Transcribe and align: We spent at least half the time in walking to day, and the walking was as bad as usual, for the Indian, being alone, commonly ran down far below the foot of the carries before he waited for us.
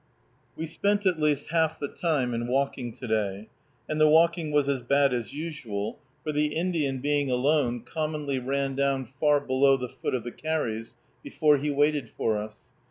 We 0.55 0.65
spent 0.65 1.05
at 1.05 1.19
least 1.19 1.51
half 1.51 1.77
the 1.79 1.87
time 1.87 2.33
in 2.33 2.47
walking 2.47 2.91
to 2.91 3.07
day, 3.07 3.49
and 3.87 4.01
the 4.01 4.09
walking 4.09 4.49
was 4.49 4.67
as 4.67 4.81
bad 4.81 5.13
as 5.13 5.31
usual, 5.31 5.99
for 6.23 6.31
the 6.31 6.47
Indian, 6.47 6.97
being 6.97 7.29
alone, 7.29 7.81
commonly 7.81 8.39
ran 8.39 8.73
down 8.73 9.05
far 9.19 9.39
below 9.39 9.77
the 9.77 9.89
foot 9.89 10.15
of 10.15 10.23
the 10.23 10.31
carries 10.31 10.95
before 11.21 11.57
he 11.57 11.69
waited 11.69 12.09
for 12.17 12.35
us. 12.39 12.61